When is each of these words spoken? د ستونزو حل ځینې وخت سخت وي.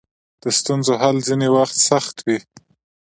د 0.43 0.43
ستونزو 0.59 0.93
حل 1.01 1.17
ځینې 1.27 1.47
وخت 1.55 1.77
سخت 1.89 2.15
وي. 2.25 2.37